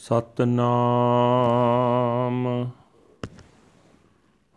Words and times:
ਸਤਨਾਮ। 0.00 2.70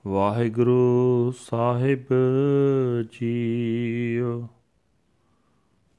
ਵਾਹਿਗੁਰੂ 0.07 1.33
ਸਾਹਿਬ 1.39 2.05
JIO. 3.11 4.47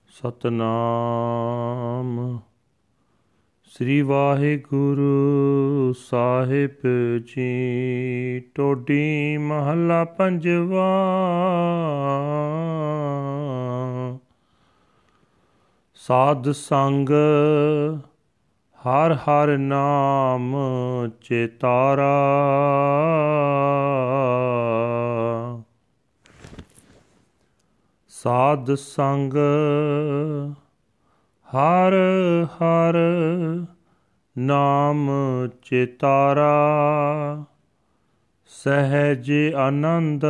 Satnam. 0.09 2.39
Shri 3.65 4.03
Waheguru 4.03 5.93
ਸਾਹਿਬ 5.93 6.77
ਜੀ 7.27 8.41
ਟੋਡੀ 8.41 9.37
ਮਹੱਲਾ 9.37 10.05
ਪੰਜਵਾ। 10.05 11.11
ਸਾਧ 15.95 16.51
ਸੰਗ 16.51 17.09
ਹਰ 18.85 19.13
ਹਰ 19.13 19.59
ਨਾਮ 19.59 20.57
ਚੇਤਾਰਾ। 21.21 22.13
ਸਾਧ 28.09 28.75
ਸੰਗ 28.75 29.35
ਹਰ 31.57 31.93
ਹਰ 32.57 32.95
ਨਾਮ 34.39 35.11
ਚੇਤਾਰਾ। 35.63 36.55
ਸਹਿਜ 38.47 39.33
ਆਨੰਦ 39.57 40.25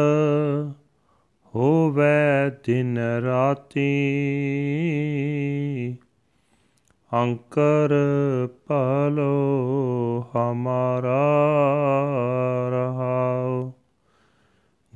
ਹੋਵੇ 1.54 2.50
ਦਿਨ 2.64 2.98
ਰਾਤੀ। 2.98 3.94
ਅੰਕਰ 7.14 7.92
ਪਲੋ 8.66 9.32
ਹਮਾਰਾ 10.36 11.22
ਰਹਾਉ। 12.70 13.72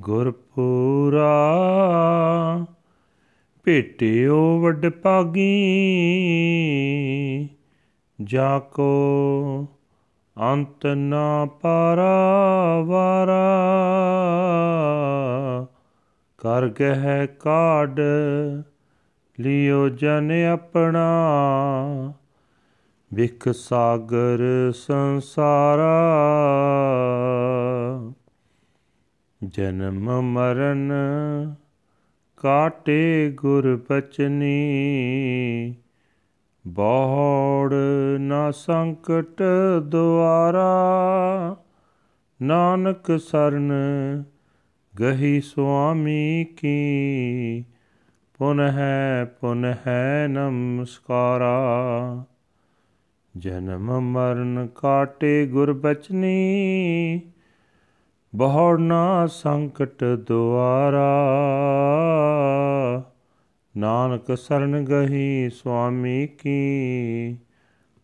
ਗੁਰਪੂਰਾ 0.01 1.29
ਭੇਟਿਓ 3.63 4.59
ਵੱਡ 4.59 4.89
ਪਾਗੀ 4.89 5.49
ਜਾ 8.21 8.59
ਕੋ 8.59 9.67
ਅੰਤ 10.41 10.85
ਨਾ 10.85 11.45
ਪਰਾਵਾਰਾ 11.45 13.39
ਕਰ 16.37 16.67
ਗਹਿ 16.67 17.27
ਕਾਢ 17.27 17.99
ਲਿਓ 19.39 19.89
ਜਨ 19.89 20.31
ਆਪਣਾ। 20.53 21.13
ਵਿਖ 23.13 23.49
ਸਾਗਰ 23.49 24.71
ਸੰਸਾਰਾ। 24.73 25.91
ਜਨਮ 29.47 30.21
ਮਰਨ 30.21 30.91
ਕਾਟੇ 32.37 33.31
ਗੁਰ 33.31 33.81
ਬਚਨੀ। 33.89 35.75
ਬਹੁੜ 36.67 37.73
ਨਾ 38.19 38.51
ਸੰਕਟ 38.51 39.43
ਦੁਆਰਾ। 39.83 40.69
ਨਾਨਕ 42.41 43.19
ਸਰਨ 43.19 43.71
ਗਹੀ 44.99 45.41
ਸੁਆਮੀ 45.41 46.45
ਕੀ। 46.45 47.65
ਪੁਨਹ 48.39 48.79
ਪੁਨਹ 49.41 49.89
ਨਮਸਕਾਰਾ। 50.27 51.59
ਜਨਮ 53.37 54.01
ਮਰਨ 54.01 54.67
ਕਾਟੇ 54.75 55.45
ਗੁਰ 55.45 55.73
ਬਚਨੀ 55.73 57.21
ਬਹੁੜ 58.35 58.79
ਨਾ 58.79 59.27
ਸੰਕਟ 59.27 60.03
ਦੁਆਰਾ। 60.03 61.09
ਨਾਨਕ 63.77 64.37
ਸਰਨ 64.37 64.85
ਗਹੀ 64.85 65.49
ਸੁਆਮੀ 65.49 66.27
ਕੀ, 66.27 67.37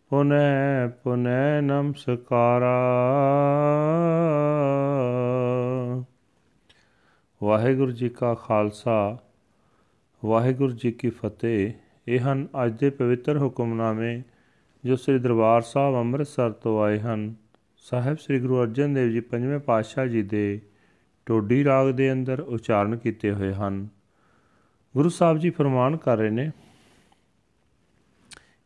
ਪੁਨਹ 0.08 0.88
ਪੁਨਹ 1.02 1.62
ਨਮਸਕਾਰਾ। 1.62 2.76
ਵਾਹਿਗੁਰੂ 7.42 7.90
ਜੀ 7.90 8.08
ਕਾ 8.08 8.34
ਖਾਲਸਾ। 8.34 9.18
ਵਾਹਿਗੁਰੂ 10.22 10.72
ਜੀ 10.72 10.90
ਕੀ 10.92 11.10
ਫਤਿਹ। 11.10 11.72
ਇਹ 12.08 12.20
ਹਨ 12.20 12.46
ਅੱਜ 12.64 12.78
ਦੇ 12.78 12.90
ਪਵਿੱਤਰ 12.90 13.38
ਹੁਕਮਨਾਮੇ 13.38 14.22
ਜੋ 14.84 14.96
ਸ੍ਰੀ 14.96 15.18
ਦਰਬਾਰ 15.18 15.62
ਸਾਹਿਬ 15.62 15.96
ਅੰਮ੍ਰਿਤਸਰ 15.96 16.50
ਤੋਂ 16.52 16.82
ਆਏ 16.82 16.98
ਹਨ। 16.98 17.34
ਸਾਹਿਬ 17.84 18.16
ਸ੍ਰੀ 18.16 18.38
ਗੁਰੂ 18.40 18.62
ਅਰਜਨ 18.62 18.94
ਦੇਵ 18.94 19.10
ਜੀ 19.10 19.20
ਪੰਜਵੇਂ 19.20 19.58
ਪਾਤਸ਼ਾਹ 19.58 20.06
ਜੀ 20.06 20.22
ਦੇ 20.22 20.60
ਟੋਡੀ 21.26 21.64
ਰਾਗ 21.64 21.90
ਦੇ 21.90 22.12
ਅੰਦਰ 22.12 22.40
ਉਚਾਰਨ 22.40 22.96
ਕੀਤੇ 22.96 23.32
ਹੋਏ 23.32 23.52
ਹਨ। 23.52 23.86
ਗੁਰੂ 24.94 25.08
ਸਾਹਿਬ 25.08 25.38
ਜੀ 25.38 25.50
ਫਰਮਾਨ 25.50 25.96
ਕਰ 25.96 26.16
ਰਹੇ 26.16 26.30
ਨੇ 26.30 26.50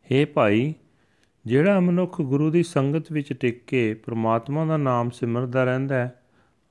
हे 0.09 0.25
ਭਾਈ, 0.33 0.73
ਜਿਹੜਾ 1.45 1.79
ਮਨੁੱਖ 1.79 2.21
ਗੁਰੂ 2.21 2.49
ਦੀ 2.49 2.63
ਸੰਗਤ 2.63 3.11
ਵਿੱਚ 3.11 3.33
ਟਿਕ 3.33 3.63
ਕੇ 3.67 3.93
ਪ੍ਰਮਾਤਮਾ 3.93 4.65
ਦਾ 4.65 4.77
ਨਾਮ 4.77 5.09
ਸਿਮਰਦਾ 5.09 5.63
ਰਹਿੰਦਾ 5.63 5.95
ਹੈ 5.95 6.21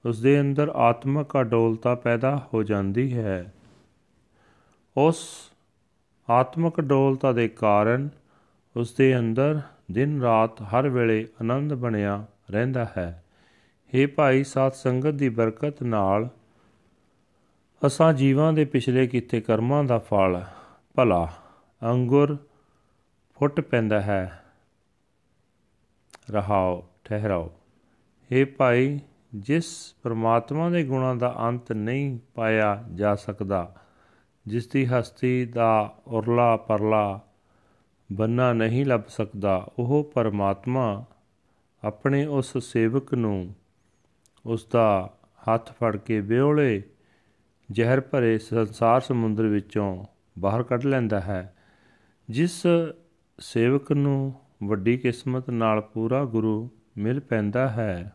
ਉਸ 0.05 0.21
ਦੇ 0.21 0.41
ਅੰਦਰ 0.41 0.73
ਆਤਮਿਕ 0.75 1.41
ਅਡੋਲਤਾ 1.41 1.95
ਪੈਦਾ 1.95 2.37
ਹੋ 2.55 2.63
ਜਾਂਦੀ 2.63 3.13
ਹੈ। 3.15 3.53
ਉਸ 5.00 5.50
ਆਤਮਿਕ 6.31 6.81
ਡੋਲਤਾ 6.81 7.33
ਦੇ 7.33 7.49
ਕਾਰਨ 7.49 8.09
ਉਸ 8.77 8.94
ਦੇ 8.94 9.19
ਅੰਦਰ 9.19 9.61
ਦਿਨ 9.91 10.22
ਰਾਤ 10.22 10.62
ਹਰ 10.62 10.88
ਵੇਲੇ 10.88 11.28
ਆਨੰਦ 11.41 11.75
ਬਣਿਆ 11.75 12.27
ਰਹਿੰਦਾ 12.50 12.87
ਹੈ। 12.97 13.25
हे 13.94 14.09
ਭਾਈ, 14.16 14.44
ਸਾਧ 14.44 14.72
ਸੰਗਤ 14.72 15.10
ਦੀ 15.10 15.28
ਬਰਕਤ 15.28 15.83
ਨਾਲ 15.83 16.28
ਅਸਾਂ 17.87 18.12
ਜੀਵਾਂ 18.12 18.53
ਦੇ 18.53 18.65
ਪਿਛਲੇ 18.65 19.06
ਕੀਤੇ 19.06 19.41
ਕਰਮਾਂ 19.41 19.84
ਦਾ 19.84 19.99
ਫਲ, 19.99 20.44
ਭਲਾ, 20.94 21.33
ਅੰਗੁਰ, 21.83 22.37
ਫੁੱਟ 23.39 23.60
ਪੈਂਦਾ 23.60 24.00
ਹੈ। 24.00 24.44
ਰਹਾਓ, 26.31 26.87
ਠਹਿਰਾਓ। 27.05 27.53
हे 28.33 28.47
ਭਾਈ, 28.59 29.00
ਜਿਸ 29.34 29.94
ਪ੍ਰਮਾਤਮਾ 30.03 30.71
ਦੇ 30.71 30.84
ਗੁਣਾਂ 30.84 31.16
ਦਾ 31.16 31.37
ਅੰਤ 31.39 31.72
ਨਹੀਂ 31.72 32.19
ਪਾਇਆ 32.34 32.84
ਜਾ 32.94 33.15
ਸਕਦਾ 33.15 33.75
ਜਿਸ 34.47 34.67
ਦੀ 34.67 34.84
ਹਸਤੀ 34.87 35.45
ਦਾ 35.45 35.97
ਉਰਲਾ 36.06 36.56
ਪਰਲਾ 36.56 37.21
ਬੰਨਾ 38.12 38.53
ਨਹੀਂ 38.53 38.84
ਲੱਭ 38.87 39.03
ਸਕਦਾ, 39.09 39.71
ਉਹ 39.78 40.11
ਪਰਮਾਤਮਾ 40.15 41.05
ਆਪਣੇ 41.83 42.25
ਉਸ 42.27 42.56
ਸੇਵਕ 42.59 43.15
ਨੂੰ 43.15 43.55
ਉਸ 44.47 44.67
ਦਾ 44.73 45.19
ਹੱਥ 45.43 45.73
ਫੜ 45.73 45.97
ਕੇ 45.97 46.21
ਵਿਹੋਲੇ 46.21 46.83
ਜ਼ਹਿਰ 47.71 48.01
ਭਰੇ 48.01 48.39
ਸੰਸਾਰ 48.39 49.01
ਸਮੁੰਦਰ 49.01 49.47
ਵਿੱਚੋਂ 49.47 50.05
ਬਾਹਰ 50.39 50.62
ਕੱਢ 50.62 50.84
ਲੈਂਦਾ 50.84 51.21
ਹੈ, 51.21 51.55
ਜਿਸ 52.28 52.62
ਸੇਵਕ 53.39 53.93
ਨੂੰ 53.93 54.34
ਵੱਡੀ 54.62 54.97
ਕਿਸਮਤ 54.99 55.51
ਨਾਲ 55.51 55.81
ਪੂਰਾ 55.81 56.25
ਗੁਰੂ 56.25 56.69
ਮਿਲ 56.97 57.21
ਪੈਂਦਾ 57.21 57.69
ਹੈ। 57.69 58.12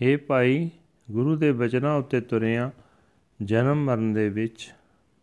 हे 0.00 0.18
ਭਾਈ, 0.26 0.70
ਗੁਰੂ 1.10 1.36
ਦੇ 1.36 1.52
ਬਚਨਾਂ 1.52 1.94
ਉੱਤੇ 1.94 2.20
ਤੁਰਿਆ 2.20 2.70
ਜਨਮ 3.42 3.84
ਮਰਨ 3.84 4.12
ਦੇ 4.12 4.28
ਵਿੱਚ 4.28 4.74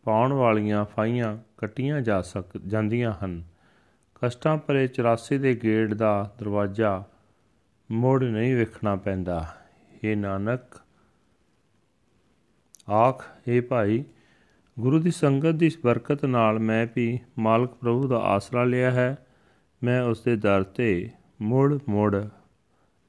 ਪਾਉਣ 0.06 0.34
ਵਾਲੀਆਂ 0.34 0.86
ਫਾਈਆਂ 0.86 1.38
ਕੱਟੀਆਂ 1.58 2.02
ਜਾ 2.02 2.22
ਸਕ, 2.22 2.58
ਜਾਂਦੀਆਂ 2.68 3.14
ਹਨ। 3.26 3.44
ਕਸ਼ਟਾਂ 4.16 4.58
ਭਰੇ 4.58 4.88
84 4.88 5.38
ਦੇ 5.38 5.56
ਗੇੜ 5.64 5.94
ਦਾ 5.94 6.36
ਦਰਵਾਜ਼ਾ 6.40 7.04
ਮੋੜ 7.92 8.24
ਨਹੀਂ 8.24 8.56
ਵੇਖਣਾ 8.56 8.96
ਪੈਂਦਾ। 8.96 9.56
ਏ 10.06 10.16
ਨਾਨਕ, 10.16 10.62
ਆਖ 12.92 13.26
ਏ 13.50 13.62
ਭਾਈ, 13.62 14.04
ਗੁਰੂ 14.80 15.00
ਦੀ 15.00 15.12
ਸੰਗਤ 15.12 15.52
ਦੀ 15.52 15.72
ਬਰਕਤ 15.84 16.26
ਨਾਲ 16.26 16.60
ਮੈਂ 16.60 16.88
ਵੀ 16.96 17.20
ਮਾਲਕ 17.40 17.70
ਪ੍ਰਭੂ 17.70 18.08
ਦਾ 18.08 18.18
ਆਸਰਾ 18.18 18.64
ਲਿਆ 18.64 18.92
ਹੈ। 18.92 19.18
ਮੈਂ 19.84 20.02
ਉਸ 20.02 20.24
ਦੇ 20.24 20.36
ਦਰ 20.36 20.64
ਤੇ 20.64 21.10
ਮੁੜ 21.42 21.80
ਮੁੜ 21.90 22.16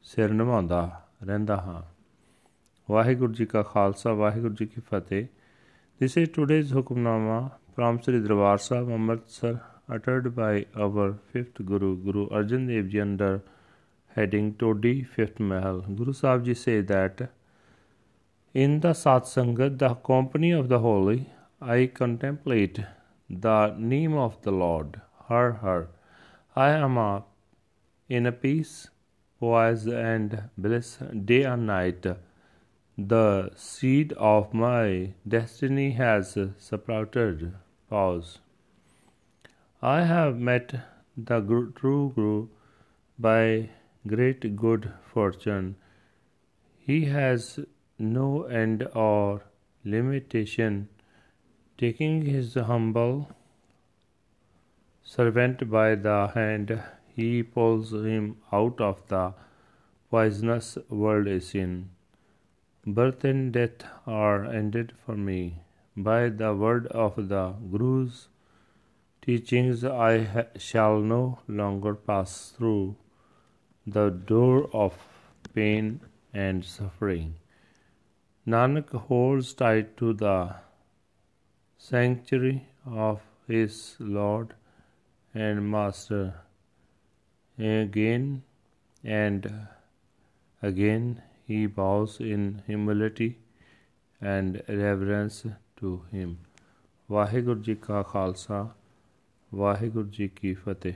ਸਿਰ 0.02 0.32
ਨਿਵਾਉਂਦਾ 0.32 1.04
ਰਹਿੰਦਾ 1.22 1.56
ਹਾਂ। 1.56 1.82
ਵਾਹਿਗੁਰੂ 2.90 3.32
ਜੀ 3.32 3.46
ਕਾ 3.46 3.62
ਖਾਲਸਾ, 3.62 4.12
ਵਾਹਿਗੁਰੂ 4.12 4.54
ਜੀ 4.54 4.66
ਕੀ 4.66 4.80
ਫਤਿਹ। 4.80 5.26
This 5.98 6.14
is 6.18 6.28
today's 6.28 6.72
Hukamnama 6.72 7.52
from 7.74 8.02
Sri 8.02 8.20
Darbar 8.20 8.58
Sahib 8.58 8.90
Amritsar 8.90 9.62
uttered 9.88 10.36
by 10.36 10.66
our 10.76 11.14
fifth 11.32 11.64
Guru, 11.64 11.96
Guru 11.96 12.28
Arjan 12.28 12.66
Dev 12.68 12.90
Ji 12.90 13.00
under 13.00 13.40
heading 14.14 14.52
Todi 14.56 15.04
Fifth 15.04 15.40
Mahal. 15.40 15.80
Guru 16.00 16.12
Sahib 16.12 16.44
Ji 16.44 16.52
say 16.52 16.82
that 16.82 17.30
in 18.52 18.80
the 18.80 18.90
Satsangat, 18.90 19.78
the 19.78 19.94
company 19.94 20.50
of 20.50 20.68
the 20.68 20.80
holy, 20.80 21.30
I 21.62 21.86
contemplate 21.86 22.78
the 23.30 23.74
name 23.78 24.12
of 24.12 24.42
the 24.42 24.50
Lord, 24.50 25.00
Har 25.30 25.52
Har. 25.52 25.88
I 26.54 26.72
am 26.72 26.98
a, 26.98 27.24
in 28.10 28.26
a 28.26 28.32
peace, 28.32 28.90
poise 29.40 29.86
and 29.86 30.42
bliss 30.58 30.98
day 31.24 31.44
and 31.44 31.66
night. 31.66 32.04
The 32.98 33.50
seed 33.54 34.12
of 34.14 34.54
my 34.54 35.12
destiny 35.28 35.90
has 35.92 36.38
sprouted. 36.58 37.54
Pause. 37.90 38.38
I 39.82 40.04
have 40.04 40.38
met 40.38 40.80
the 41.16 41.40
true 41.76 42.12
Guru 42.14 42.48
by 43.18 43.68
great 44.06 44.56
good 44.56 44.92
fortune. 45.12 45.76
He 46.78 47.04
has 47.06 47.60
no 47.98 48.44
end 48.44 48.88
or 48.94 49.42
limitation, 49.84 50.88
taking 51.76 52.24
his 52.24 52.54
humble 52.54 53.30
servant 55.02 55.70
by 55.70 55.94
the 55.94 56.28
hand, 56.34 56.82
he 57.14 57.42
pulls 57.42 57.92
him 57.92 58.36
out 58.52 58.80
of 58.80 59.06
the 59.08 59.34
poisonous 60.10 60.78
world 60.88 61.28
of 61.28 61.42
sin. 61.42 61.90
Birth 62.88 63.24
and 63.24 63.52
death 63.52 63.84
are 64.06 64.44
ended 64.44 64.92
for 65.04 65.16
me. 65.16 65.58
By 65.96 66.28
the 66.28 66.54
word 66.54 66.86
of 66.86 67.16
the 67.28 67.54
Guru's 67.70 68.28
teachings, 69.20 69.82
I 69.82 70.22
ha- 70.22 70.44
shall 70.56 71.00
no 71.00 71.40
longer 71.48 71.94
pass 71.96 72.50
through 72.50 72.94
the 73.84 74.10
door 74.10 74.70
of 74.72 74.94
pain 75.52 76.00
and 76.32 76.64
suffering. 76.64 77.34
Nanak 78.46 78.90
holds 79.08 79.52
tight 79.52 79.96
to 79.96 80.12
the 80.12 80.54
sanctuary 81.76 82.68
of 82.86 83.20
his 83.48 83.96
Lord 83.98 84.54
and 85.34 85.68
Master 85.68 86.34
again 87.58 88.44
and 89.02 89.66
again 90.62 91.22
he 91.47 91.67
bows 91.67 92.19
in 92.33 92.61
humility 92.69 93.29
and 94.21 94.61
reverence 94.69 95.39
to 95.81 95.97
him. 96.15 96.35
Waheguru 97.11 97.61
ji 97.61 97.75
ਕਾ 97.75 98.03
ਖਾਲਸਾ 98.03 98.69
ਵਾਹਿਗੁਰੂ 99.55 100.09
ਜੀ 100.09 100.27
ਕੀ 100.27 100.53
ਫਤਿਹ 100.53 100.93